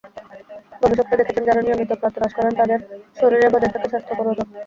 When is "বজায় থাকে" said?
3.53-3.87